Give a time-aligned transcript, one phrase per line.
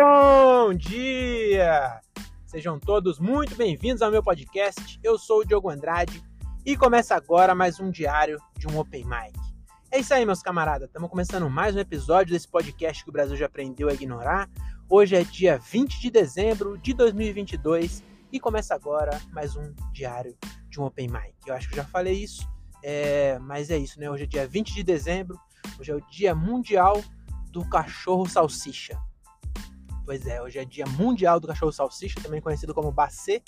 [0.00, 2.00] Bom dia!
[2.46, 4.96] Sejam todos muito bem-vindos ao meu podcast.
[5.02, 6.22] Eu sou o Diogo Andrade
[6.64, 9.36] e começa agora mais um diário de um Open Mic.
[9.90, 10.86] É isso aí, meus camaradas.
[10.86, 14.48] Estamos começando mais um episódio desse podcast que o Brasil já aprendeu a ignorar.
[14.88, 20.36] Hoje é dia 20 de dezembro de 2022 e começa agora mais um diário
[20.70, 21.34] de um Open Mic.
[21.44, 22.48] Eu acho que eu já falei isso,
[22.84, 23.36] é...
[23.40, 24.08] mas é isso, né?
[24.08, 25.36] Hoje é dia 20 de dezembro,
[25.76, 27.02] hoje é o Dia Mundial
[27.50, 28.96] do Cachorro Salsicha.
[30.08, 33.42] Pois é, hoje é dia mundial do cachorro salsicha, também conhecido como bacê.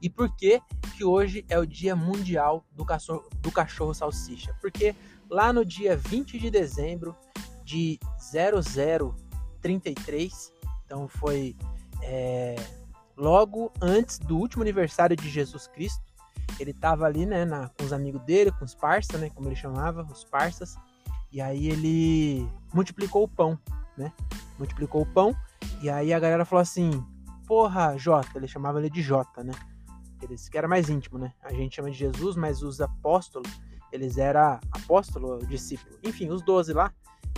[0.00, 0.62] E por que
[0.96, 4.56] que hoje é o dia mundial do cachorro, do cachorro salsicha?
[4.60, 4.94] Porque
[5.28, 7.16] lá no dia 20 de dezembro
[7.64, 7.98] de
[8.30, 10.52] 0033,
[10.84, 11.56] então foi
[12.00, 12.54] é,
[13.16, 16.04] logo antes do último aniversário de Jesus Cristo,
[16.60, 19.56] ele estava ali, né, na, com os amigos dele, com os parças, né, como ele
[19.56, 20.76] chamava, os parças,
[21.32, 23.58] e aí ele multiplicou o pão,
[23.98, 24.12] né,
[24.56, 25.34] multiplicou o pão
[25.84, 27.04] e aí a galera falou assim:
[27.46, 29.52] Porra, Jota, ele chamava ele de Jota, né?
[30.22, 31.34] Eles, que era mais íntimo, né?
[31.42, 33.50] A gente chama de Jesus, mas os apóstolos,
[33.92, 35.98] eles eram apóstolo, discípulo.
[36.02, 36.90] Enfim, os doze lá,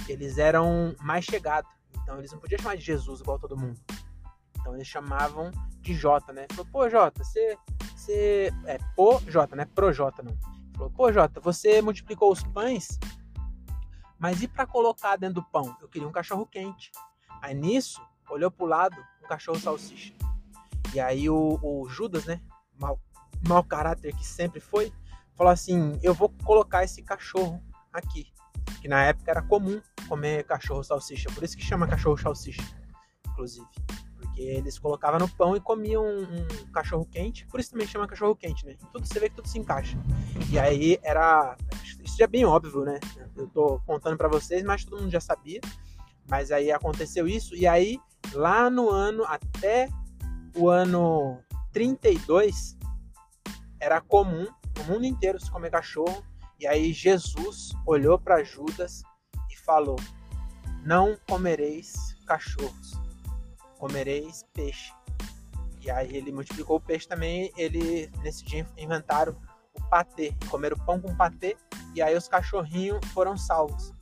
[0.08, 1.68] eles eram mais chegados.
[2.00, 3.80] Então eles não podiam chamar de Jesus igual todo mundo.
[4.60, 6.46] Então eles chamavam de Jota, né?
[6.50, 7.58] Falou, pô, Jota, você.
[7.96, 9.64] você é, pô, Jota, né?
[9.64, 10.38] Pro Jota, não.
[10.76, 12.96] Falou, pô, Jota, você multiplicou os pães,
[14.20, 15.76] mas e para colocar dentro do pão?
[15.80, 16.92] Eu queria um cachorro quente.
[17.42, 18.00] Aí nisso,
[18.34, 20.12] olhou pro lado, um cachorro salsicha.
[20.94, 22.40] E aí o, o Judas, né,
[22.78, 23.00] mau,
[23.46, 24.92] mau caráter que sempre foi,
[25.34, 28.26] falou assim: Eu vou colocar esse cachorro aqui.
[28.80, 32.62] Que na época era comum comer cachorro salsicha, por isso que chama cachorro salsicha,
[33.28, 33.66] inclusive.
[34.16, 38.06] Porque eles colocavam no pão e comiam um, um cachorro quente, por isso também chama
[38.06, 38.76] cachorro quente, né?
[38.92, 39.96] Tudo você vê que tudo se encaixa.
[40.50, 41.56] E aí era.
[42.02, 42.98] Isso já é bem óbvio, né?
[43.36, 45.60] Eu tô contando para vocês, mas todo mundo já sabia.
[46.28, 48.00] Mas aí aconteceu isso, e aí
[48.32, 49.88] lá no ano até
[50.56, 51.38] o ano
[51.72, 52.76] 32
[53.78, 54.46] era comum
[54.76, 56.24] no mundo inteiro se comer cachorro.
[56.58, 59.02] E aí Jesus olhou para Judas
[59.50, 59.96] e falou:
[60.82, 62.98] Não comereis cachorros,
[63.78, 64.92] comereis peixe.
[65.82, 67.52] E aí ele multiplicou o peixe também.
[67.56, 69.36] Ele nesse dia inventaram
[69.74, 71.56] o patê, comeram pão com patê.
[71.94, 73.92] E aí os cachorrinhos foram salvos.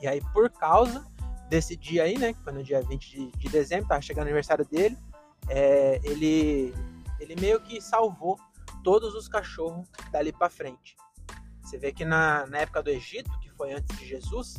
[0.00, 1.06] E aí por causa
[1.48, 2.32] desse dia aí, né?
[2.32, 4.96] Que foi no dia 20 de, de dezembro, tava chegando o aniversário dele.
[5.48, 6.74] É, ele,
[7.18, 8.38] ele meio que salvou
[8.84, 10.96] todos os cachorros dali para frente.
[11.62, 14.56] Você vê que na, na época do Egito, que foi antes de Jesus,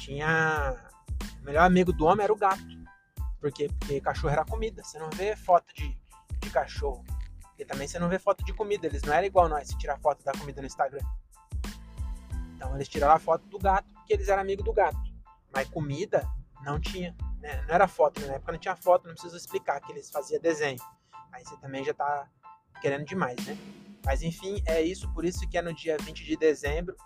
[0.00, 0.76] tinha.
[1.40, 2.62] O melhor amigo do homem era o gato.
[3.40, 3.68] Por quê?
[3.78, 4.82] Porque cachorro era comida.
[4.82, 5.96] Você não vê foto de,
[6.40, 7.04] de cachorro.
[7.58, 8.86] E também você não vê foto de comida.
[8.86, 11.00] Eles não eram igual nós, se tirar foto da comida no Instagram.
[12.54, 15.07] Então eles tiraram a foto do gato porque eles eram amigos do gato.
[15.52, 16.28] Mas comida
[16.62, 17.14] não tinha.
[17.40, 17.64] Né?
[17.66, 18.28] Não era foto, né?
[18.28, 20.80] na época não tinha foto, não preciso explicar que eles faziam desenho.
[21.32, 22.28] Aí você também já tá
[22.80, 23.56] querendo demais, né?
[24.04, 26.96] Mas enfim, é isso, por isso que é no dia 20 de dezembro.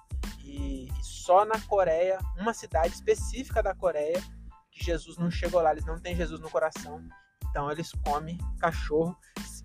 [0.44, 4.22] E, e só na Coreia, uma cidade específica da Coreia,
[4.70, 7.03] que Jesus não chegou lá, eles não têm Jesus no coração.
[7.50, 9.16] Então eles comem cachorro.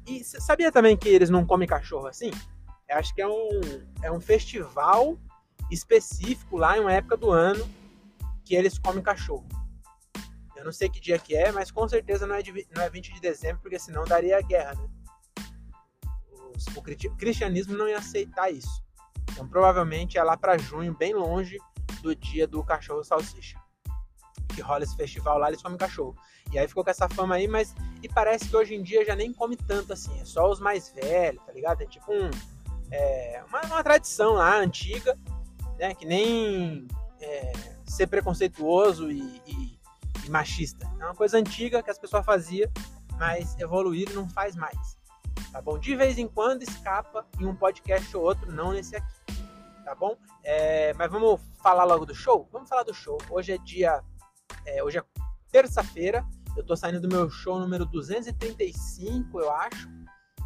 [0.06, 2.32] E sabia também que eles não comem cachorro assim?
[2.88, 3.50] Eu acho que é um,
[4.02, 5.18] é um festival
[5.70, 7.68] específico lá em uma época do ano
[8.48, 9.48] que eles comem cachorro.
[10.56, 12.90] Eu não sei que dia que é, mas com certeza não é, de, não é
[12.90, 14.90] 20 de dezembro, porque senão daria guerra, né?
[16.32, 18.84] O, o cristianismo não ia aceitar isso.
[19.32, 21.58] Então provavelmente é lá para junho, bem longe
[22.02, 23.60] do dia do cachorro salsicha.
[24.56, 26.16] Que rola esse festival lá, eles comem cachorro.
[26.52, 27.76] E aí ficou com essa fama aí, mas.
[28.02, 30.18] E parece que hoje em dia já nem come tanto assim.
[30.20, 31.82] É só os mais velhos, tá ligado?
[31.82, 32.32] É tipo um.
[32.90, 35.20] É, uma, uma tradição lá, antiga,
[35.78, 35.94] né?
[35.94, 36.88] Que nem.
[37.20, 39.80] É, ser preconceituoso e, e,
[40.26, 40.86] e, machista.
[41.00, 42.70] É uma coisa antiga que as pessoas faziam,
[43.18, 44.98] mas evoluir não faz mais.
[45.52, 45.80] Tá bom?
[45.80, 49.14] De vez em quando escapa em um podcast ou outro, não nesse aqui.
[49.86, 50.18] Tá bom?
[50.44, 52.48] É, mas vamos falar logo do show?
[52.52, 53.18] Vamos falar do show.
[53.30, 54.04] Hoje é dia.
[54.66, 55.04] É, hoje é
[55.50, 56.26] terça-feira.
[56.58, 59.88] Eu tô saindo do meu show número 235, eu acho.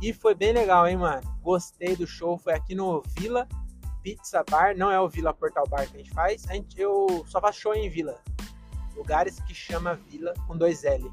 [0.01, 1.21] E foi bem legal, hein, mano?
[1.41, 2.37] Gostei do show.
[2.37, 3.47] Foi aqui no Vila
[4.01, 7.23] Pizza Bar, não é o Vila Portal Bar que a gente faz, a gente, eu
[7.27, 8.19] só faço show em vila.
[8.95, 11.11] Lugares que chama Vila com dois L.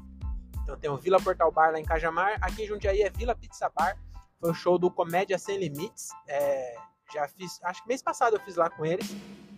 [0.63, 3.71] Então tem o Vila Portal Bar lá em Cajamar, aqui em Jundiaí é Vila Pizza
[3.75, 3.97] Bar.
[4.39, 6.09] Foi o show do Comédia Sem Limites.
[6.27, 6.75] É,
[7.13, 9.09] já fiz, acho que mês passado eu fiz lá com eles,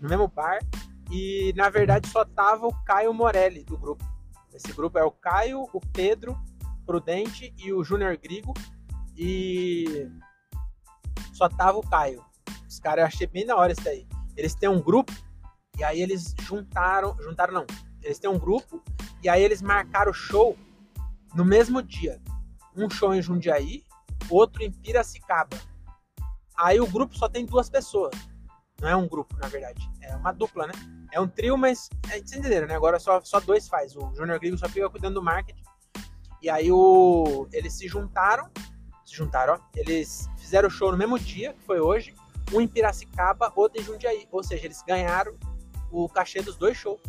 [0.02, 0.60] no mesmo bar.
[1.12, 4.04] E na verdade só tava o Caio Morelli do grupo.
[4.54, 6.38] Esse grupo é o Caio, o Pedro,
[6.86, 8.54] Prudente e o Júnior Grigo.
[9.16, 10.10] E
[11.34, 12.24] só tava o Caio.
[12.72, 14.08] Os caras, eu achei bem da hora isso daí.
[14.38, 15.12] Eles têm um grupo,
[15.78, 17.18] e aí eles juntaram.
[17.22, 17.66] Juntaram não.
[18.02, 18.82] Eles têm um grupo
[19.22, 20.58] E aí eles marcaram o show
[21.36, 22.20] no mesmo dia.
[22.76, 23.84] Um show em Jundiaí,
[24.30, 25.58] outro em Piracicaba.
[26.58, 28.16] Aí o grupo só tem duas pessoas.
[28.80, 29.88] Não é um grupo, na verdade.
[30.02, 30.74] É uma dupla, né?
[31.12, 31.90] É um trio, mas.
[32.10, 32.76] É, vocês entenderam, né?
[32.76, 33.98] Agora só, só dois faz.
[33.98, 35.64] O Junior Grigo só fica cuidando do marketing.
[36.42, 38.50] E aí o, eles se juntaram.
[39.06, 39.60] Se juntaram, ó.
[39.76, 42.16] Eles fizeram o show no mesmo dia, que foi hoje.
[42.54, 44.28] Um em Piracicaba, outro em Jundiaí.
[44.32, 45.34] Ou seja, eles ganharam
[45.92, 47.02] o cachê dos dois shows.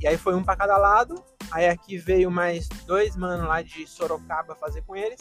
[0.00, 1.22] E aí foi um para cada lado.
[1.50, 5.20] Aí aqui veio mais dois manos lá de Sorocaba fazer com eles.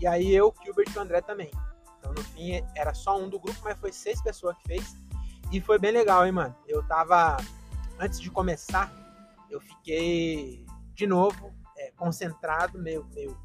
[0.00, 1.50] E aí eu, Gilbert e o André também.
[1.98, 4.96] Então no fim era só um do grupo, mas foi seis pessoas que fez.
[5.52, 6.54] E foi bem legal, hein, mano.
[6.66, 7.36] Eu tava.
[7.98, 8.92] Antes de começar,
[9.50, 13.38] eu fiquei de novo é, concentrado, meio, meio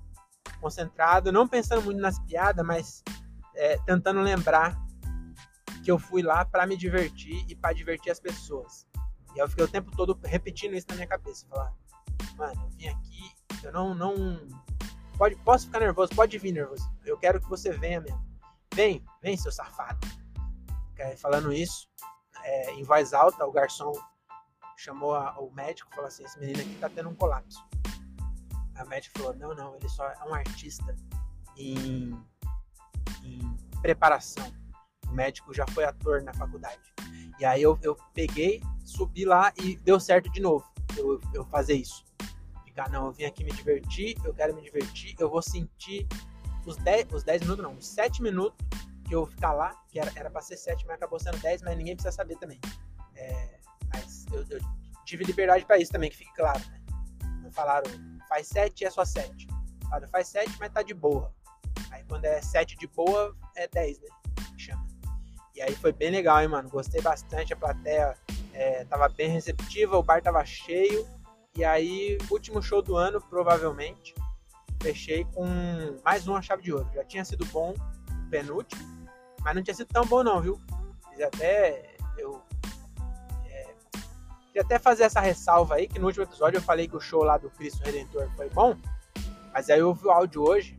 [0.60, 3.04] concentrado, não pensando muito nas piadas, mas
[3.56, 4.78] é, tentando lembrar
[5.84, 8.88] que eu fui lá para me divertir e para divertir as pessoas.
[9.36, 11.74] E eu fiquei o tempo todo repetindo isso na minha cabeça, falar,
[12.36, 13.32] mano, eu vim aqui,
[13.64, 14.14] eu não, não,
[15.18, 18.24] pode, posso ficar nervoso, pode vir nervoso, eu quero que você venha mesmo,
[18.74, 20.00] vem, vem seu safado.
[21.18, 21.90] Falando isso,
[22.44, 23.92] é, em voz alta, o garçom
[24.78, 27.60] chamou a, o médico e falou assim, esse menino aqui tá tendo um colapso.
[28.76, 30.96] A médica falou, não, não, ele só é um artista
[31.58, 32.16] em
[33.82, 34.46] preparação.
[35.12, 36.80] O médico já foi ator na faculdade.
[37.38, 40.66] E aí eu, eu peguei, subi lá e deu certo de novo.
[40.98, 42.06] Eu, eu fazer isso.
[42.66, 46.08] Ficar, não, eu vim aqui me divertir, eu quero me divertir, eu vou sentir
[46.66, 48.58] os 10, os 10 minutos, não, os 7 minutos
[49.06, 51.78] que eu ficar lá, que era, era pra ser 7, mas acabou sendo 10, mas
[51.78, 52.60] ninguém precisa saber também.
[53.16, 53.60] É,
[53.94, 54.60] mas eu, eu,
[55.06, 56.60] tive liberdade para isso também, que fique claro.
[56.60, 56.82] Né?
[57.44, 57.92] Não falaram,
[58.30, 59.48] faz 7 é só 7.
[59.84, 61.34] Falaram, faz 7, mas tá de boa.
[61.90, 64.08] Aí quando é 7 de boa, é 10, né?
[65.62, 66.68] E aí foi bem legal, hein, mano?
[66.68, 68.18] Gostei bastante, a plateia
[68.52, 71.08] é, tava bem receptiva, o bar tava cheio.
[71.56, 74.16] E aí, último show do ano, provavelmente,
[74.82, 75.46] fechei com
[76.04, 76.90] mais uma chave de ouro.
[76.96, 77.76] Já tinha sido bom
[78.32, 78.82] penúltimo,
[79.42, 80.60] mas não tinha sido tão bom não, viu?
[81.12, 81.96] Fiz até...
[82.18, 82.42] Eu...
[83.46, 83.76] É,
[84.48, 87.24] queria até fazer essa ressalva aí, que no último episódio eu falei que o show
[87.24, 88.76] lá do Cristo Redentor foi bom,
[89.54, 90.76] mas aí eu ouvi o áudio hoje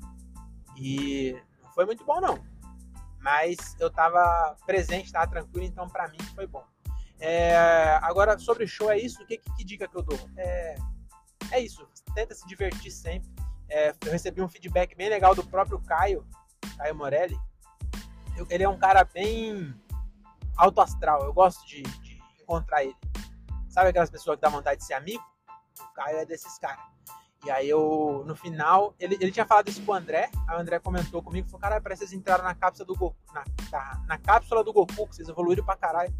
[0.77, 2.52] e não foi muito bom não.
[3.23, 6.65] Mas eu tava presente, tava tranquilo, então para mim foi bom.
[7.21, 9.25] É, agora, sobre o show, é isso?
[9.25, 10.19] Que, que, que dica que eu dou?
[10.37, 10.75] É,
[11.53, 13.31] é isso, tenta se divertir sempre.
[13.69, 16.27] É, eu recebi um feedback bem legal do próprio Caio,
[16.77, 17.39] Caio Morelli.
[18.37, 19.73] Eu, ele é um cara bem
[20.57, 22.97] alto astral, eu gosto de, de encontrar ele.
[23.69, 25.25] Sabe aquelas pessoas que dá vontade de ser amigo?
[25.81, 26.85] O Caio é desses caras.
[27.45, 30.79] E aí eu, no final, ele, ele tinha falado isso pro André, aí o André
[30.79, 34.19] comentou comigo, falou, caralho, parece que vocês entraram na cápsula do Goku, na, na, na
[34.19, 36.15] cápsula do Goku, que vocês evoluíram pra caralho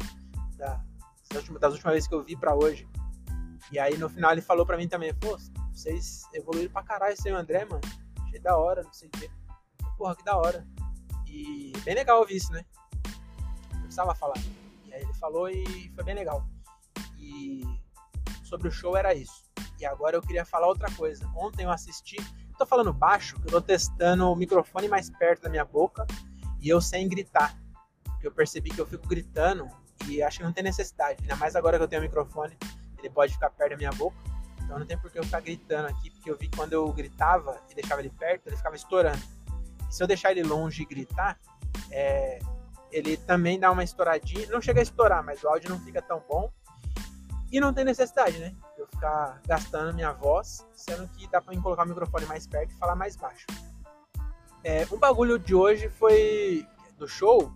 [0.57, 0.83] da,
[1.29, 2.87] das, últimas, das últimas vezes que eu vi pra hoje.
[3.71, 5.37] E aí no final ele falou pra mim também, pô,
[5.71, 7.81] vocês evoluíram pra caralho sem o André, mano.
[8.27, 9.31] Achei da hora, não sei o quê.
[9.97, 10.67] Porra, que da hora.
[11.25, 12.65] E bem legal ouvir isso, né?
[13.73, 14.37] Não precisava falar.
[14.85, 16.45] E aí ele falou e foi bem legal.
[17.17, 17.63] E
[18.43, 19.43] sobre o show era isso.
[19.79, 21.29] E agora eu queria falar outra coisa.
[21.35, 22.17] Ontem eu assisti,
[22.57, 26.05] tô falando baixo, eu tô testando o microfone mais perto da minha boca
[26.59, 27.57] e eu sem gritar.
[28.03, 29.67] Porque eu percebi que eu fico gritando
[30.07, 31.21] e acho que não tem necessidade.
[31.21, 32.57] Ainda mais agora que eu tenho o microfone,
[32.97, 34.17] ele pode ficar perto da minha boca.
[34.63, 36.91] Então não tem por que eu ficar gritando aqui, porque eu vi que quando eu
[36.93, 39.21] gritava e deixava ele perto, ele ficava estourando.
[39.89, 41.37] E se eu deixar ele longe e gritar,
[41.91, 42.39] é,
[42.91, 44.47] ele também dá uma estouradinha.
[44.49, 46.51] Não chega a estourar, mas o áudio não fica tão bom.
[47.53, 48.51] E não tem necessidade, né?
[48.75, 52.77] Eu ficar gastando minha voz, sendo que dá pra colocar o microfone mais perto e
[52.79, 53.45] falar mais baixo.
[54.63, 56.67] É, o bagulho de hoje foi
[56.97, 57.53] do show,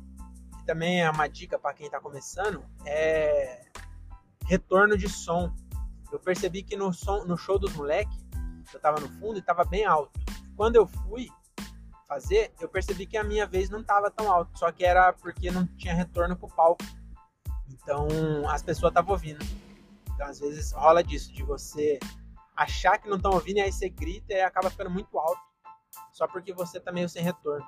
[0.60, 3.66] que também é uma dica para quem tá começando, é
[4.46, 5.52] retorno de som.
[6.12, 8.24] Eu percebi que no, som, no show dos moleques,
[8.72, 10.12] eu tava no fundo e tava bem alto.
[10.56, 11.28] Quando eu fui
[12.08, 15.50] fazer, eu percebi que a minha vez não tava tão alto, só que era porque
[15.50, 16.86] não tinha retorno pro palco.
[17.68, 18.08] Então
[18.48, 19.44] as pessoas estavam ouvindo.
[20.18, 22.00] Então, às vezes, rola disso, de você
[22.56, 25.40] achar que não estão ouvindo e aí você grita e acaba ficando muito alto,
[26.12, 27.64] só porque você tá meio sem retorno.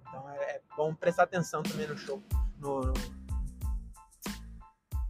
[0.00, 2.22] Então, é, é bom prestar atenção também no show,
[2.56, 2.92] no, no,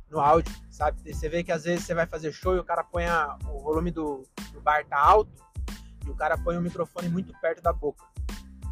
[0.09, 1.13] no, áudio, sabe?
[1.13, 3.61] Você vê que às vezes você vai fazer show e o cara põe a, o
[3.61, 5.45] volume do, do bar tá alto
[6.07, 8.03] e o cara põe o microfone muito perto da boca.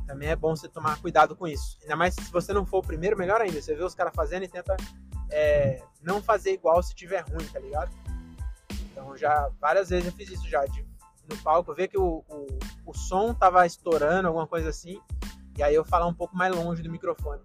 [0.06, 1.76] Também é bom você tomar cuidado com isso.
[1.82, 3.60] Ainda mais se você não for o primeiro, melhor ainda.
[3.60, 4.74] Você vê os caras fazendo e tenta
[5.30, 7.90] é, não fazer igual se tiver ruim, tá ligado?
[8.90, 10.86] Então já várias vezes eu fiz isso já, de,
[11.28, 12.46] no palco, ver que o, o,
[12.86, 15.00] o som tava estourando, alguma coisa assim,
[15.56, 17.42] e aí eu falar um pouco mais longe do microfone.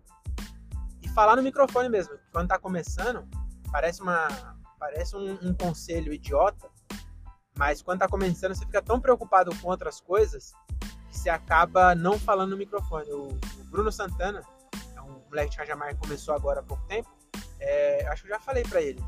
[1.01, 3.27] E falar no microfone mesmo, quando tá começando,
[3.71, 4.27] parece uma
[4.81, 6.67] parece um, um conselho idiota,
[7.55, 10.53] Mas quando tá começando, você fica tão preocupado com outras coisas
[11.07, 13.11] que você acaba não falando no microfone.
[13.11, 14.41] O, o Bruno Santana,
[14.95, 17.09] é um moleque de Cajamar que começou agora há pouco tempo,
[17.61, 19.01] é, acho que eu já falei para ele.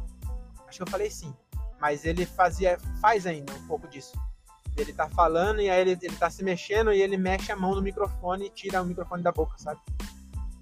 [0.67, 1.35] Acho que eu falei sim.
[1.81, 4.13] Mas ele fazia, faz ainda um pouco disso.
[4.77, 7.75] Ele tá falando e aí ele, ele tá se mexendo e ele mexe a mão
[7.75, 9.81] no microfone e tira o microfone da boca, sabe?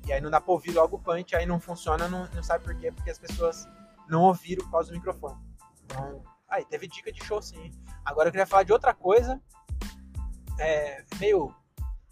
[0.08, 2.64] E aí não dá pra ouvir logo o punch, aí não funciona, não, não sabe
[2.64, 3.68] por quê, porque as pessoas
[4.10, 5.40] não ouviram por causa do microfone.
[5.86, 7.72] Então, aí teve dica de show sim.
[8.04, 9.40] Agora eu queria falar de outra coisa,
[10.60, 11.54] é meio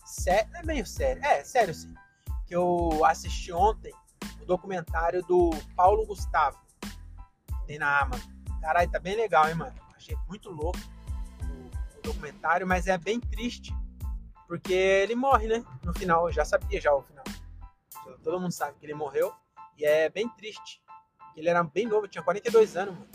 [0.05, 1.93] sério, é meio sério, é sério sim,
[2.45, 3.91] que eu assisti ontem
[4.49, 6.59] documentário do Paulo Gustavo,
[7.67, 8.31] tem na Amazon.
[8.59, 9.75] Caralho, tá bem legal, hein, mano?
[9.95, 10.79] Achei muito louco
[11.43, 13.71] o, documentário, mas é bem triste,
[14.47, 15.63] porque ele morre, né?
[15.83, 17.23] No final, eu já sabia já o final.
[18.23, 19.31] Todo mundo sabe que ele morreu,
[19.77, 20.81] e é bem triste.
[21.35, 23.09] Ele era bem novo, tinha 42 anos, mano.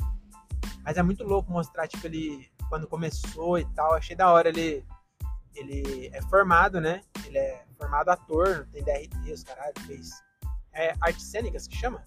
[0.85, 3.95] Mas é muito louco mostrar, tipo, ele quando começou e tal.
[3.95, 4.87] Achei da hora ele.
[5.55, 7.03] Ele é formado, né?
[7.27, 10.11] Ele é formado ator, tem DRT, os caralho, fez.
[10.75, 12.03] É artes cênicas que chama?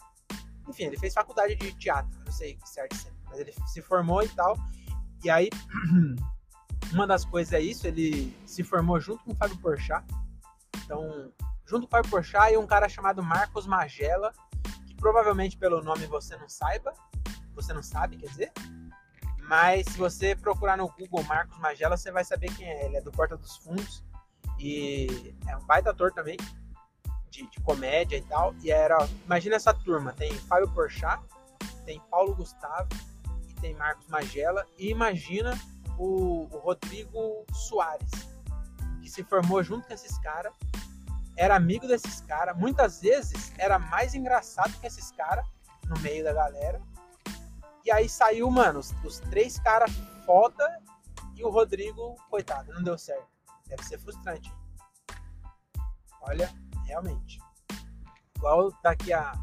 [0.67, 3.81] Enfim, ele fez faculdade de teatro, não sei se é arte cênica, mas ele se
[3.81, 4.57] formou e tal.
[5.23, 5.49] E aí,
[6.91, 10.05] uma das coisas é isso, ele se formou junto com o Fábio Porchat.
[10.83, 11.31] Então,
[11.65, 14.33] junto com o Fábio Porchat e um cara chamado Marcos Magela,
[14.85, 16.93] que provavelmente pelo nome você não saiba,
[17.55, 18.51] você não sabe, quer dizer,
[19.47, 22.85] mas se você procurar no Google Marcos Magela, você vai saber quem é.
[22.85, 24.03] Ele é do Porta dos Fundos
[24.59, 26.35] e é um baita ator também,
[27.29, 28.53] de, de comédia e tal.
[28.63, 31.21] E era, imagina essa turma, tem Fábio Porchat,
[31.85, 32.89] tem Paulo Gustavo
[33.49, 34.65] e tem Marcos Magela.
[34.77, 35.57] E imagina
[35.97, 38.11] o, o Rodrigo Soares,
[39.01, 40.53] que se formou junto com esses caras,
[41.35, 45.45] era amigo desses caras, muitas vezes era mais engraçado que esses caras
[45.87, 46.81] no meio da galera
[47.87, 49.89] e aí saiu, mano, os, os três caras
[50.25, 50.83] foda
[51.37, 53.29] e o Rodrigo, coitado, não deu certo.
[53.65, 54.53] Deve ser frustrante.
[56.19, 56.53] Olha,
[56.87, 57.39] realmente.
[58.35, 59.33] Igual daqui a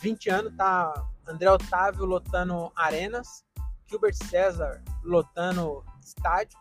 [0.00, 0.92] 20 anos tá
[1.26, 3.44] André Otávio lotando arenas,
[3.86, 6.58] Gilbert César lotando estádio,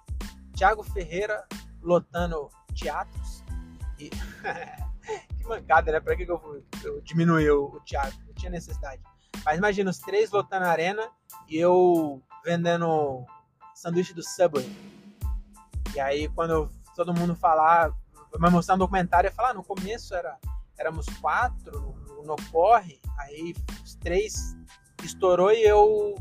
[0.56, 1.46] Thiago Ferreira
[1.82, 3.44] lotando teatros.
[4.00, 4.10] E
[5.38, 6.00] que mancada, né?
[6.00, 8.18] Pra que, eu, eu diminuí o, o?
[8.26, 9.02] Não tinha necessidade.
[9.44, 11.08] Mas imagina os três lotando arena
[11.48, 13.26] e eu vendendo
[13.76, 14.66] sanduíche do Subway.
[15.94, 17.94] E aí quando todo mundo falar,
[18.40, 20.38] vai mostrar um documentário, eu falar, ah, no começo era,
[20.78, 24.56] éramos quatro no, no corre, aí os três
[25.04, 26.16] estourou e eu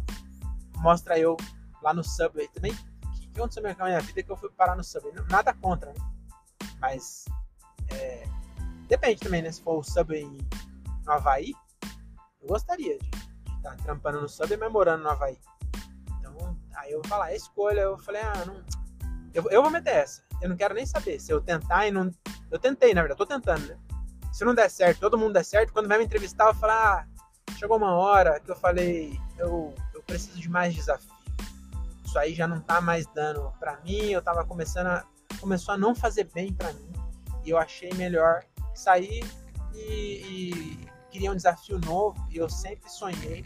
[0.77, 1.37] mostra eu
[1.83, 2.73] lá no Subway também.
[2.73, 5.15] O que, que aconteceu na minha vida que eu fui parar no Subway?
[5.31, 5.99] Nada contra, né?
[6.81, 7.25] Mas
[7.91, 8.25] é,
[8.89, 9.51] depende também, né?
[9.51, 10.25] Se for o Subway
[11.05, 11.55] no Havaí,
[12.41, 13.07] eu gostaria de
[13.57, 15.39] estar tá trampando no sub e memorando no Havaí.
[16.19, 17.81] Então, aí eu vou falar, é escolha.
[17.81, 18.63] Eu falei, ah, não.
[19.33, 20.23] Eu, eu vou meter essa.
[20.41, 21.21] Eu não quero nem saber.
[21.21, 22.11] Se eu tentar e não.
[22.51, 23.77] Eu tentei, na verdade, tô tentando, né?
[24.33, 27.07] Se não der certo, todo mundo der certo, quando vai me entrevistar, eu vou falar,
[27.09, 31.15] ah, chegou uma hora que eu falei, eu, eu preciso de mais desafio.
[32.05, 35.05] Isso aí já não tá mais dando para mim, eu tava começando a.
[35.41, 36.93] Começou a não fazer bem para mim.
[37.45, 39.25] E eu achei melhor sair
[39.75, 43.45] e, e queria um desafio novo e eu sempre sonhei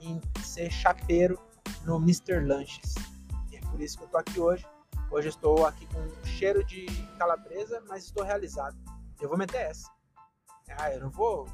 [0.00, 1.38] em ser chapeiro
[1.84, 2.40] no Mr.
[2.40, 2.94] Lanches.
[3.50, 4.66] E é por isso que eu tô aqui hoje.
[5.10, 6.86] Hoje estou aqui com um cheiro de
[7.18, 8.76] calabresa, mas estou realizado.
[9.20, 9.90] Eu vou meter essa.
[10.78, 11.46] Ah, eu não vou.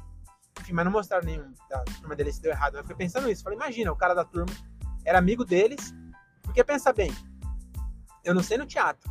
[0.59, 2.75] Enfim, mas não mostraram nenhum da turma dele se deu errado.
[2.75, 3.43] Eu fiquei pensando isso.
[3.43, 4.53] Falei, imagina, o cara da turma
[5.05, 5.93] era amigo deles.
[6.41, 7.11] Porque pensa bem,
[8.23, 9.09] eu não sei no teatro,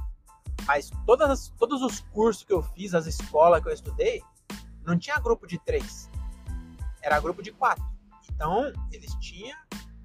[0.66, 4.22] mas todas todos os cursos que eu fiz, as escolas que eu estudei,
[4.84, 6.10] não tinha grupo de três
[7.02, 7.84] era grupo de quatro.
[8.30, 9.58] Então, eles tinham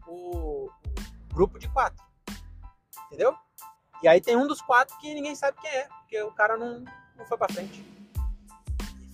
[0.07, 2.03] o, o grupo de quatro.
[3.05, 3.35] Entendeu?
[4.01, 6.83] E aí tem um dos quatro que ninguém sabe quem é, porque o cara não,
[7.15, 7.83] não foi pra frente.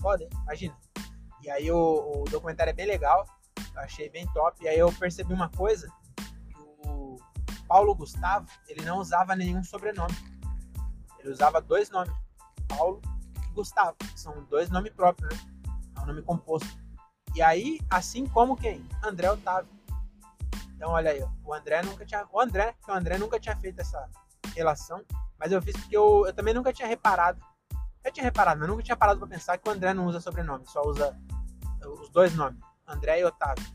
[0.02, 0.30] Foda, hein?
[0.44, 0.78] Imagina.
[1.42, 3.26] E aí o, o documentário é bem legal,
[3.74, 4.64] eu achei bem top.
[4.64, 5.92] E aí eu percebi uma coisa,
[6.86, 7.18] o
[7.68, 10.16] Paulo Gustavo, ele não usava nenhum sobrenome.
[11.20, 12.14] Ele usava dois nomes,
[12.68, 13.02] Paulo
[13.38, 15.42] e Gustavo, são dois nomes próprios, né?
[15.98, 16.68] É um nome composto.
[17.34, 18.86] E aí, assim como quem?
[19.02, 19.72] André Otávio.
[20.76, 22.28] Então, olha aí, o André nunca tinha.
[22.32, 24.10] O André, o André nunca tinha feito essa
[24.54, 25.04] relação,
[25.40, 27.40] mas eu fiz porque eu, eu também nunca tinha reparado.
[28.04, 30.66] Eu tinha reparado, mas nunca tinha parado para pensar que o André não usa sobrenome,
[30.68, 31.18] só usa
[32.02, 33.66] os dois nomes, André e Otávio.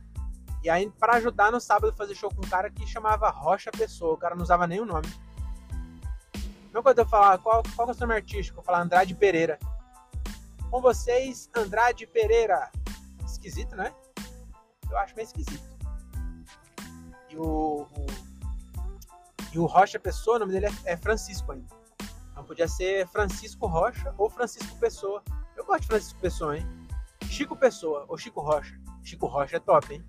[0.63, 4.15] E aí, para ajudar no sábado fazer show com um cara que chamava Rocha Pessoa,
[4.15, 5.09] o cara não usava o nome.
[6.65, 8.59] Mesma coisa eu falar, qual, qual é o seu nome artístico?
[8.59, 9.59] Eu falar Andrade Pereira.
[10.71, 12.71] Com vocês, Andrade Pereira
[13.25, 13.93] esquisito, né?
[14.91, 15.65] Eu acho meio esquisito.
[17.31, 18.07] E o, o
[19.53, 21.67] E o Rocha Pessoa, o nome dele é, é Francisco ainda.
[22.31, 25.23] Então podia ser Francisco Rocha ou Francisco Pessoa.
[25.57, 26.67] Eu gosto de Francisco Pessoa, hein?
[27.29, 28.79] Chico Pessoa ou Chico Rocha.
[29.03, 30.05] Chico Rocha é top, hein?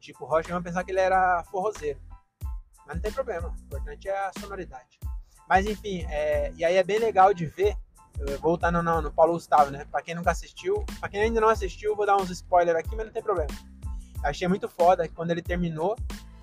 [0.00, 2.00] Chico Rocha, vamos pensar que ele era forrozeiro.
[2.86, 3.48] Mas não tem problema.
[3.48, 4.98] O importante é a sonoridade.
[5.48, 7.76] Mas enfim, é, e aí é bem legal de ver,
[8.40, 9.84] voltando no, no Paulo Gustavo, né?
[9.90, 13.06] Pra quem nunca assistiu, pra quem ainda não assistiu, vou dar uns spoilers aqui, mas
[13.06, 13.50] não tem problema.
[14.22, 15.96] Achei muito foda que quando ele terminou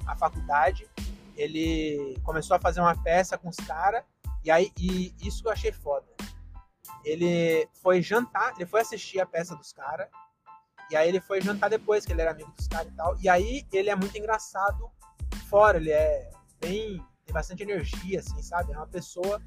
[0.06, 0.89] a faculdade,
[1.38, 4.03] ele começou a fazer uma peça com os caras,
[4.44, 6.08] e aí e isso eu achei foda.
[7.06, 10.10] Ele foi jantar, ele foi assistir a peça dos caras,
[10.89, 13.17] e aí ele foi jantar depois, que ele era amigo dos caras e tal.
[13.20, 14.89] E aí ele é muito engraçado
[15.50, 16.29] fora, ele é
[16.60, 17.03] bem.
[17.25, 18.74] tem bastante energia, assim, sabe?
[18.74, 19.41] É uma pessoa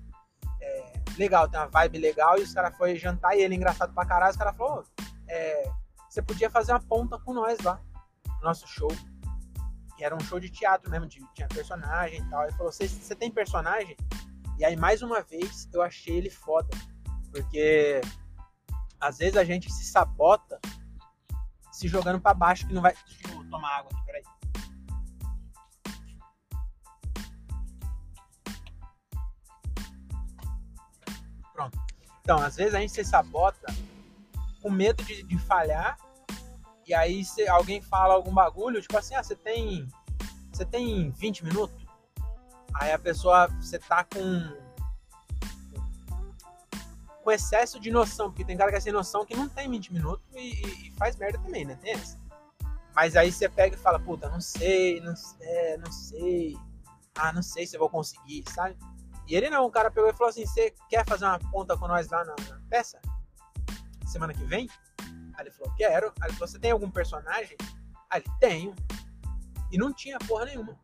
[0.60, 2.38] é, legal, tem uma vibe legal.
[2.38, 4.32] E os caras foram jantar e ele é engraçado pra caralho.
[4.32, 4.84] Os caras falaram:
[5.28, 5.70] é,
[6.08, 7.80] você podia fazer uma ponta com nós lá,
[8.38, 8.90] no nosso show.
[10.00, 12.44] Que era um show de teatro mesmo, de, tinha personagem e tal.
[12.44, 13.94] Ele falou: você tem personagem?
[14.58, 16.70] E aí, mais uma vez, eu achei ele foda.
[17.30, 18.00] Porque
[18.98, 20.58] às vezes a gente se sabota
[21.70, 22.94] se jogando para baixo que não vai.
[22.94, 24.22] Deixa eu tomar água aqui, peraí.
[31.52, 31.78] Pronto.
[32.22, 33.70] Então, às vezes a gente se sabota
[34.62, 35.98] com medo de, de falhar.
[36.90, 39.86] E aí se alguém fala algum bagulho, tipo assim, ah, você tem.
[40.52, 41.86] Você tem 20 minutos?
[42.74, 44.70] Aí a pessoa, você tá com
[47.22, 49.92] com excesso de noção, porque tem cara que é sem noção que não tem 20
[49.92, 51.78] minutos e, e faz merda também, né?
[51.80, 52.18] Tem essa.
[52.92, 56.56] Mas aí você pega e fala, puta, não sei, não sei, não sei.
[57.14, 58.76] Ah, não sei se eu vou conseguir, sabe?
[59.28, 61.86] E ele não, o cara pegou e falou assim: você quer fazer uma ponta com
[61.86, 63.00] nós lá na, na peça?
[64.08, 64.68] Semana que vem?
[65.40, 66.12] Aí ele falou, quero.
[66.20, 67.56] Aí ele falou, você tem algum personagem?
[68.10, 68.76] Aí ele, tenho.
[69.72, 70.78] E não tinha porra nenhuma.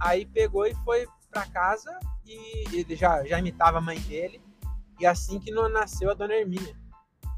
[0.00, 4.42] Aí pegou e foi pra casa e ele já, já imitava a mãe dele.
[4.98, 6.76] E assim que não nasceu a dona Hermínia.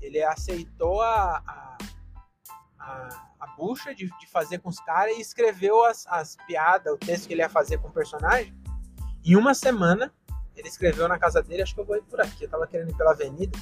[0.00, 1.78] Ele aceitou a, a,
[2.78, 6.96] a, a bucha de, de fazer com os caras e escreveu as, as piadas, o
[6.96, 8.54] texto que ele ia fazer com o personagem.
[9.24, 10.12] Em uma semana,
[10.54, 11.62] ele escreveu na casa dele.
[11.62, 12.44] Acho que eu vou ir por aqui.
[12.44, 13.58] Eu tava querendo ir pela avenida.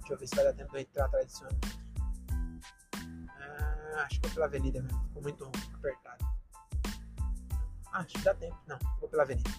[0.00, 1.83] Deixa eu ver se vai dar tempo de entrar atrás desse ônibus
[4.02, 5.00] acho que vou pela avenida mesmo.
[5.04, 6.24] Ficou muito apertado.
[7.92, 8.56] Ah, acho que dá tempo.
[8.66, 9.50] Não, vou pela avenida.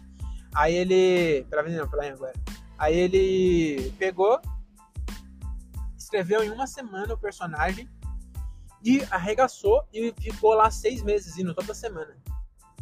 [0.54, 1.46] Aí ele.
[1.50, 2.34] Pela avenida não, pela agora.
[2.78, 4.40] Aí ele pegou,
[5.98, 7.90] escreveu em uma semana o personagem
[8.84, 12.16] e arregaçou e ficou lá seis meses indo toda semana.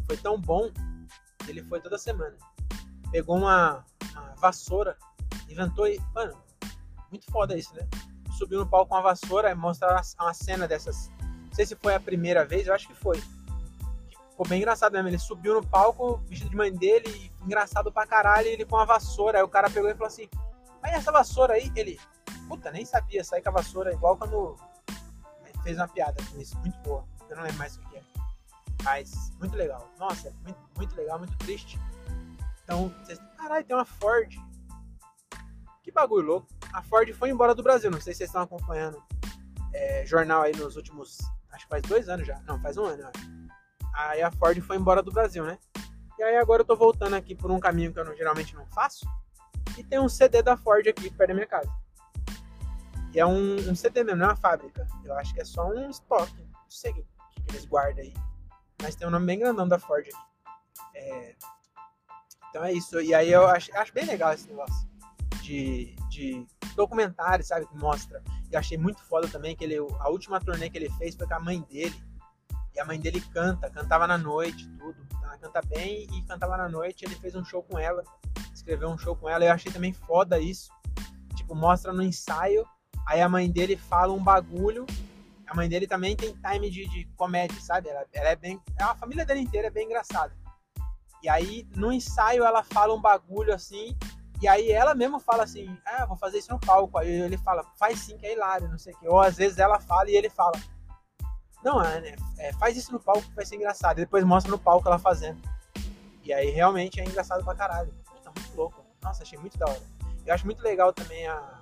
[0.06, 0.70] Foi tão bom
[1.38, 2.36] que ele foi toda semana.
[3.10, 4.96] Pegou uma, uma vassoura,
[5.48, 6.00] inventou e.
[6.14, 6.36] Mano,
[7.10, 7.88] muito foda isso, né?
[8.36, 11.10] Subiu no palco com a vassoura e mostrar uma cena dessas.
[11.54, 13.22] Não sei se foi a primeira vez, eu acho que foi.
[14.30, 15.06] Ficou bem engraçado mesmo.
[15.06, 19.38] Ele subiu no palco, vestido de mãe dele, engraçado pra caralho, ele com a vassoura.
[19.38, 20.28] Aí o cara pegou e falou assim:
[20.82, 22.00] Aí essa vassoura aí, ele.
[22.48, 24.56] Puta, nem sabia sair com a vassoura, igual quando
[25.62, 27.04] fez uma piada com isso, muito boa.
[27.30, 28.02] Eu não lembro mais o que é.
[28.82, 29.88] Mas, muito legal.
[29.96, 31.78] Nossa, muito, muito legal, muito triste.
[32.64, 33.20] Então, vocês.
[33.36, 34.34] Caralho, tem uma Ford.
[35.84, 36.48] Que bagulho louco.
[36.72, 37.92] A Ford foi embora do Brasil.
[37.92, 39.00] Não sei se vocês estão acompanhando
[39.72, 41.18] é, jornal aí nos últimos.
[41.54, 42.40] Acho que faz dois anos já.
[42.42, 43.10] Não, faz um ano.
[43.94, 45.56] Aí a Ford foi embora do Brasil, né?
[46.18, 48.66] E aí agora eu tô voltando aqui por um caminho que eu não, geralmente não
[48.66, 49.06] faço.
[49.78, 51.70] E tem um CD da Ford aqui perto da minha casa.
[53.12, 54.86] E é um, um CD mesmo, não é uma fábrica.
[55.04, 56.42] Eu acho que é só um estoque.
[56.42, 58.12] Não sei o que, que eles guardam aí.
[58.82, 60.96] Mas tem um nome bem grandão da Ford aqui.
[60.96, 61.36] É...
[62.50, 63.00] Então é isso.
[63.00, 64.88] E aí eu acho, acho bem legal esse negócio
[65.42, 66.46] de, de
[66.76, 67.66] documentário, sabe?
[67.66, 68.22] Que mostra.
[68.50, 71.34] E achei muito foda também que ele, a última turnê que ele fez foi com
[71.34, 71.94] a mãe dele.
[72.74, 74.96] E a mãe dele canta, cantava na noite, tudo.
[75.22, 77.04] Ela canta bem e cantava na noite.
[77.04, 78.02] Ele fez um show com ela,
[78.52, 79.44] escreveu um show com ela.
[79.44, 80.70] Eu achei também foda isso.
[81.36, 82.66] Tipo, mostra no ensaio.
[83.06, 84.86] Aí a mãe dele fala um bagulho.
[85.46, 87.88] A mãe dele também tem time de, de comédia, sabe?
[87.88, 88.60] Ela, ela é bem.
[88.80, 90.34] A família dele inteira é bem engraçada.
[91.22, 93.96] E aí, no ensaio, ela fala um bagulho assim.
[94.44, 96.98] E aí ela mesmo fala assim, ah, vou fazer isso no palco.
[96.98, 99.08] Aí ele fala, faz sim, que é hilário, não sei o quê.
[99.08, 100.52] Ou às vezes ela fala e ele fala,
[101.64, 103.96] não, é, é, faz isso no palco que vai ser engraçado.
[103.96, 105.40] E depois mostra no palco ela fazendo.
[106.22, 107.90] E aí realmente é engraçado pra caralho.
[108.22, 108.84] Tá muito louco.
[109.02, 109.80] Nossa, achei muito da hora.
[110.26, 111.60] Eu acho muito legal também a,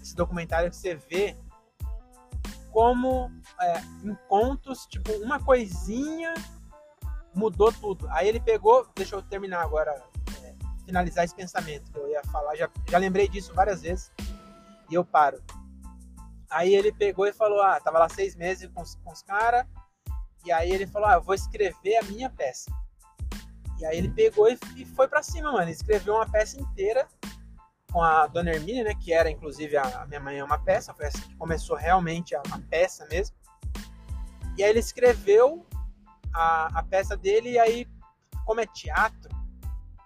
[0.00, 1.36] esse documentário que você vê
[2.72, 6.32] como é, em contos, tipo, uma coisinha
[7.34, 8.08] mudou tudo.
[8.08, 10.02] Aí ele pegou, deixa eu terminar agora,
[10.84, 14.10] finalizar esse pensamento que eu ia falar, já, já lembrei disso várias vezes
[14.90, 15.42] e eu paro.
[16.50, 19.64] Aí ele pegou e falou: Ah, tava lá seis meses com, com os caras.
[20.44, 22.70] E aí ele falou: Ah, eu vou escrever a minha peça.
[23.78, 25.70] E aí ele pegou e, e foi para cima, mano.
[25.70, 27.08] Escreveu uma peça inteira
[27.92, 28.94] com a Dona Hermínia, né?
[28.94, 30.92] Que era, inclusive, a, a Minha Mãe é uma Peça.
[30.92, 33.36] Foi essa que começou realmente a, a peça mesmo.
[34.58, 35.66] E aí ele escreveu
[36.34, 37.88] a, a peça dele e aí,
[38.44, 39.30] como é teatro,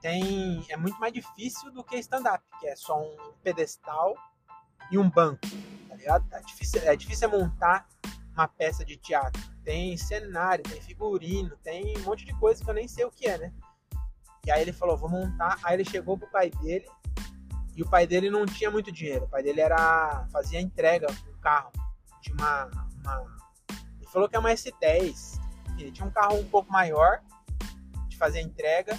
[0.04, 4.14] tem é muito mais difícil do que stand-up, que é só um pedestal
[4.90, 5.40] e um banco,
[5.88, 6.26] tá ligado?
[6.30, 7.88] É difícil, é difícil montar
[8.34, 9.42] uma peça de teatro.
[9.64, 13.26] Tem cenário, tem figurino, tem um monte de coisa que eu nem sei o que
[13.26, 13.52] é, né?
[14.44, 15.58] E aí ele falou, vou montar.
[15.62, 16.86] Aí ele chegou pro pai dele
[17.74, 19.24] e o pai dele não tinha muito dinheiro.
[19.24, 21.72] O pai dele era fazia entrega um carro
[22.20, 22.66] de uma,
[23.00, 23.24] uma
[23.96, 25.40] ele falou que é uma S10.
[25.78, 27.22] Ele tinha um carro um pouco maior
[28.06, 28.98] de fazer entrega.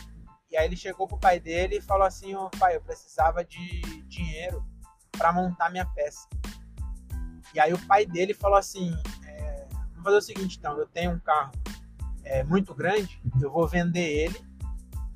[0.56, 3.44] E aí ele chegou pro pai dele e falou assim: "Ô oh, pai, eu precisava
[3.44, 4.66] de dinheiro
[5.12, 6.30] para montar minha peça".
[7.54, 11.12] E aí o pai dele falou assim: é, "Vamos fazer o seguinte, então, eu tenho
[11.12, 11.52] um carro
[12.24, 14.46] é, muito grande, eu vou vender ele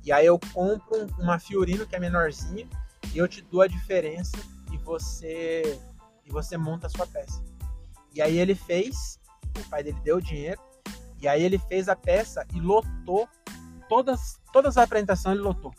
[0.04, 2.68] e aí eu compro uma Fiorino que é menorzinha
[3.14, 4.36] e eu te dou a diferença
[4.70, 5.80] e você
[6.26, 7.42] e você monta a sua peça.
[8.14, 9.18] E aí ele fez,
[9.58, 10.60] o pai dele deu o dinheiro
[11.18, 13.26] e aí ele fez a peça e lotou
[13.90, 15.74] todas todas as apresentações ele lotou.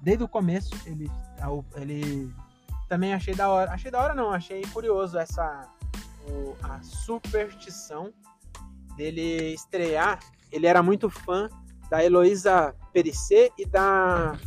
[0.00, 1.10] Desde o começo ele
[1.74, 2.32] ele
[2.88, 5.68] também achei da hora, achei da hora não, achei curioso essa
[6.28, 8.12] o, a superstição
[8.96, 10.20] dele estrear.
[10.52, 11.48] Ele era muito fã
[11.90, 14.38] da Heloísa Perissé e da.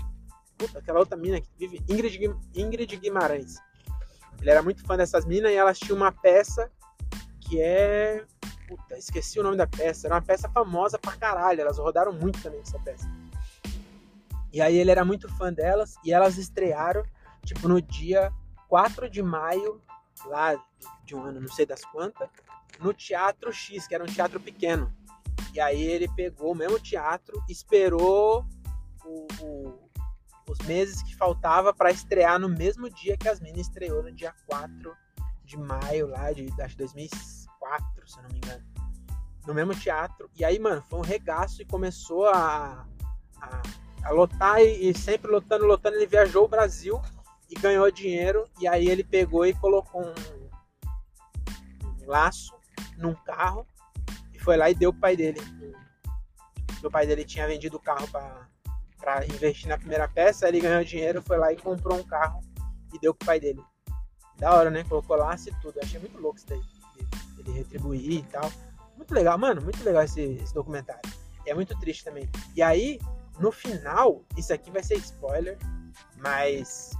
[0.58, 3.56] Puta, aquela outra mina que vive, Ingrid, Ingrid Guimarães.
[4.40, 6.72] Ele era muito fã dessas minas e elas tinham uma peça
[7.42, 8.24] que é.
[8.68, 10.08] Puta, esqueci o nome da peça.
[10.08, 11.62] Era uma peça famosa pra caralho.
[11.62, 13.10] Elas rodaram muito também essa peça.
[14.52, 17.04] E aí ele era muito fã delas e elas estrearam,
[17.46, 18.32] tipo, no dia
[18.68, 19.82] 4 de maio,
[20.26, 20.56] lá
[21.04, 22.30] de um ano, não sei das quantas,
[22.80, 24.94] no Teatro X, que era um teatro pequeno.
[25.54, 28.46] E aí ele pegou o mesmo teatro, esperou
[29.06, 29.90] o, o,
[30.50, 34.34] os meses que faltava para estrear no mesmo dia que as minas estreou, no dia
[34.46, 34.96] 4
[35.46, 36.78] de maio lá de acho
[37.68, 38.64] 2004, se eu não me engano.
[39.46, 40.30] No mesmo teatro.
[40.36, 42.86] E aí, mano, foi um regaço e começou a,
[43.42, 43.62] a,
[44.04, 45.96] a lotar e, e sempre lotando, lotando.
[45.96, 47.02] Ele viajou o Brasil
[47.50, 48.48] e ganhou dinheiro.
[48.60, 50.14] E aí ele pegou e colocou um,
[52.04, 52.56] um laço
[52.98, 53.66] num carro
[54.48, 55.42] foi lá e deu pro pai dele.
[56.82, 61.22] O pai dele tinha vendido o carro para investir na primeira peça, ele ganhou dinheiro,
[61.22, 62.40] foi lá e comprou um carro
[62.94, 63.62] e deu pro pai dele.
[64.38, 64.86] Da hora, né?
[64.86, 65.76] Colocou laço e tudo.
[65.76, 66.62] Eu achei muito louco isso daí.
[67.48, 68.52] Ele retribuir e tal.
[68.96, 69.62] Muito legal, mano.
[69.62, 71.10] Muito legal esse, esse documentário.
[71.46, 72.30] É muito triste também.
[72.56, 73.00] E aí,
[73.40, 75.58] no final, isso aqui vai ser spoiler,
[76.18, 76.92] mas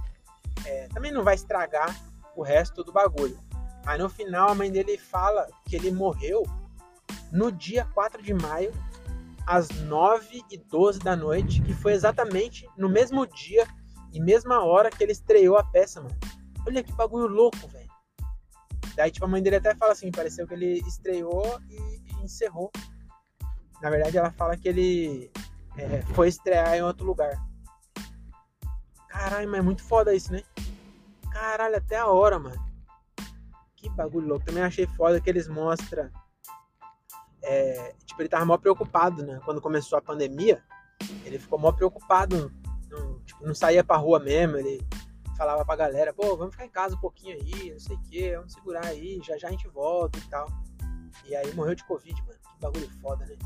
[0.64, 1.94] é, também não vai estragar
[2.34, 3.38] o resto do bagulho.
[3.84, 6.42] Mas no final a mãe dele fala que ele morreu
[7.32, 8.72] no dia 4 de maio,
[9.46, 13.66] às 9 e 12 da noite, que foi exatamente no mesmo dia
[14.12, 16.16] e mesma hora que ele estreou a peça, mano.
[16.66, 17.77] Olha que bagulho louco, velho.
[18.98, 22.68] Daí, tipo, a mãe dele até fala assim, pareceu que ele estreou e, encerrou.
[23.80, 25.30] Na verdade, ela fala que ele
[25.76, 27.40] é, foi estrear em outro lugar.
[29.06, 30.42] Caralho, mas é muito foda isso, né?
[31.30, 32.60] Caralho, até a hora, mano.
[33.76, 34.46] Que bagulho louco.
[34.46, 36.10] Também achei foda que eles mostram
[37.40, 39.40] é, tipo, ele tava mó preocupado, né?
[39.44, 40.60] Quando começou a pandemia,
[41.24, 42.52] ele ficou mó preocupado,
[42.90, 44.84] não, tipo, não saía pra rua mesmo, ele
[45.38, 48.36] falava pra galera, pô, vamos ficar em casa um pouquinho aí, não sei o que,
[48.36, 50.48] vamos segurar aí, já já a gente volta e tal.
[51.26, 52.38] E aí morreu de Covid, mano.
[52.38, 53.36] Que bagulho foda, né?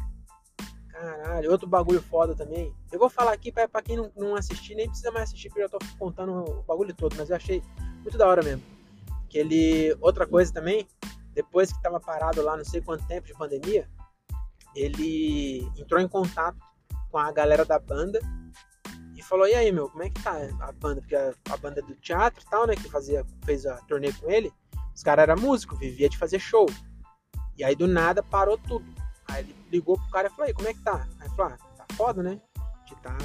[0.88, 2.74] Caralho, outro bagulho foda também.
[2.90, 5.62] Eu vou falar aqui pra, pra quem não, não assistir, nem precisa mais assistir, porque
[5.62, 7.62] eu já tô contando o bagulho todo, mas eu achei
[8.00, 8.62] muito da hora mesmo.
[9.28, 9.94] Que ele.
[10.00, 10.88] Outra coisa também,
[11.34, 13.88] depois que estava parado lá não sei quanto tempo de pandemia,
[14.74, 16.58] ele entrou em contato
[17.10, 18.18] com a galera da banda
[19.22, 21.00] e falou: "E aí, meu, como é que tá a banda?
[21.00, 24.30] Porque a, a banda do teatro e tal, né, que fazia fez a turnê com
[24.30, 24.52] ele,
[24.94, 26.66] os caras eram músicos, vivia de fazer show.
[27.56, 28.84] E aí do nada parou tudo.
[29.28, 31.58] Aí ele ligou pro cara e falou: "E como é que tá?" Aí falou: ah,
[31.76, 32.40] "Tá foda, né?
[32.86, 33.16] Que tá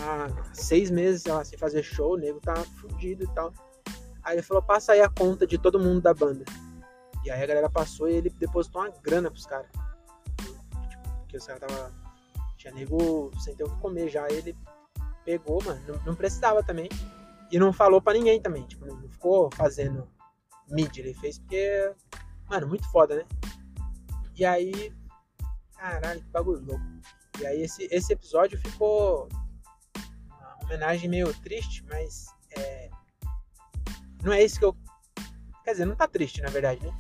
[0.54, 3.52] seis meses lá, sem fazer show, o nego tá fudido e tal."
[4.24, 6.46] Aí ele falou: "Passa aí a conta de todo mundo da banda."
[7.26, 9.70] E aí a galera passou e ele depositou uma grana pros caras.
[10.90, 11.94] Tipo, porque os caras tava.
[12.56, 14.28] Tinha nego sem ter o que comer já.
[14.30, 14.56] ele
[15.28, 15.82] pegou, mano.
[15.86, 16.88] Não, não, precisava também.
[17.52, 18.66] E não falou pra ninguém também.
[18.66, 20.10] Tipo, não ficou fazendo
[20.70, 21.02] mídia.
[21.02, 21.94] Ele fez porque.
[22.50, 23.26] Mano, muito foda, né?
[24.38, 24.94] E aí.
[25.76, 26.86] Caralho, que bagulho louco.
[27.42, 29.28] E aí esse, esse episódio ficou.
[30.30, 32.28] Uma homenagem meio triste, mas.
[32.58, 32.90] É,
[34.24, 34.76] não é isso que eu.
[35.66, 36.98] Quer dizer, não tá triste, na verdade, né?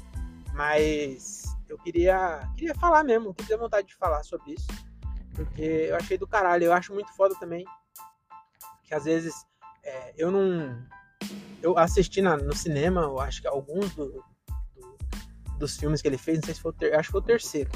[0.53, 4.67] Mas eu queria, queria falar mesmo, queria vontade de falar sobre isso.
[5.33, 6.65] Porque eu achei do caralho.
[6.65, 7.63] Eu acho muito foda também.
[8.87, 9.33] Que às vezes
[9.83, 10.81] é, eu não.
[11.61, 14.23] Eu assisti na, no cinema, eu acho que alguns do,
[14.75, 14.97] do,
[15.59, 17.23] dos filmes que ele fez, não sei se foi o ter, acho que foi o
[17.23, 17.71] terceiro.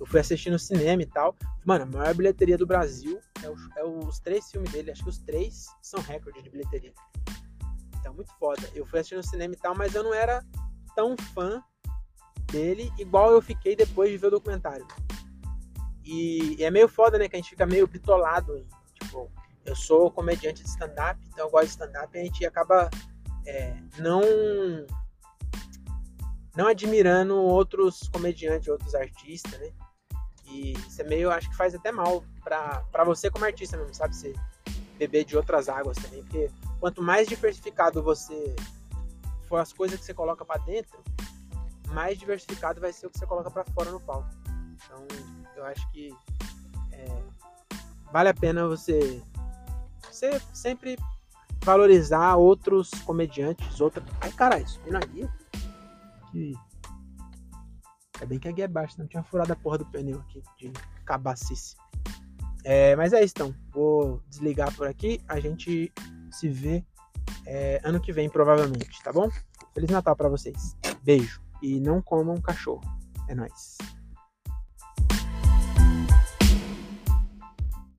[0.00, 1.36] Eu fui assistir no cinema e tal.
[1.64, 4.90] Mano, a maior bilheteria do Brasil é, o, é os três filmes dele.
[4.92, 6.92] Acho que os três são recorde de bilheteria.
[7.98, 8.62] Então, muito foda.
[8.74, 10.44] Eu fui assistir no cinema e tal, mas eu não era
[10.94, 11.62] tão fã
[12.50, 14.86] dele, igual eu fiquei depois de ver o documentário.
[16.04, 17.28] E, e é meio foda, né?
[17.28, 18.66] Que a gente fica meio bitolado.
[19.68, 22.90] Eu sou comediante de stand-up, então eu gosto de stand-up e a gente acaba
[23.46, 24.22] é, não
[26.56, 29.70] não admirando outros comediantes, outros artistas, né?
[30.46, 34.16] E isso é meio, acho que faz até mal pra você como artista mesmo, sabe?
[34.16, 34.34] Você
[34.98, 36.50] beber de outras águas também, porque
[36.80, 38.56] quanto mais diversificado você
[39.48, 40.98] for as coisas que você coloca para dentro,
[41.90, 44.28] mais diversificado vai ser o que você coloca para fora no palco.
[44.74, 45.06] Então,
[45.56, 46.10] eu acho que
[46.92, 47.22] é,
[48.12, 49.22] vale a pena você,
[50.18, 50.98] você sempre
[51.62, 54.02] valorizar outros comediantes, outra.
[54.20, 55.32] Ai, caralho, subindo a guia.
[56.30, 56.54] Que.
[58.20, 60.42] É bem que a guia é baixa, não tinha furado a porra do pneu aqui
[60.58, 60.72] de
[61.04, 61.76] cabacice.
[62.64, 63.54] É, mas é isso então.
[63.70, 65.20] Vou desligar por aqui.
[65.28, 65.92] A gente
[66.32, 66.84] se vê
[67.46, 69.30] é, ano que vem, provavelmente, tá bom?
[69.72, 70.76] Feliz Natal para vocês.
[71.02, 71.40] Beijo.
[71.62, 72.82] E não comam cachorro.
[73.28, 73.78] É nóis.